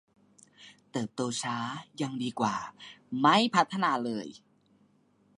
[0.91, 1.57] เติบโตช้า
[2.01, 2.55] ยังดีกว่า
[3.21, 4.27] ไม่พัฒนาเลย